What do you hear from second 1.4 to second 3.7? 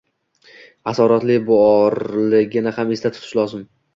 borligini ham esda tutish lozim.